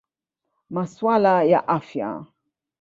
Masuala 0.69 1.43
ya 1.43 1.59
Afya. 1.67 2.25